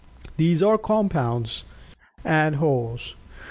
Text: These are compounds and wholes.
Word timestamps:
These 0.37 0.63
are 0.63 0.79
compounds 0.79 1.63
and 2.25 2.55
wholes. 2.55 3.13